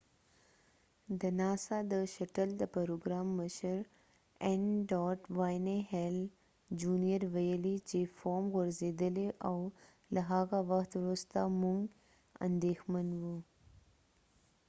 د 1.21 1.21
ناسا 1.39 1.77
د 1.91 1.93
شټل 2.13 2.49
د 2.61 2.63
پروګرام 2.75 3.27
مشر 3.39 3.77
n.wayne 4.61 5.77
hale 5.91 6.23
jr. 6.79 7.21
ویلي 7.35 7.77
چې 7.89 7.99
فوم 8.17 8.43
غورځیدلی 8.55 9.27
او 9.47 9.57
له 10.13 10.21
هغه 10.31 10.57
وخت 10.71 10.91
وروسته 10.95 11.37
موږ 11.61 11.81
اندیښمن 12.47 13.07
یو 13.21 13.35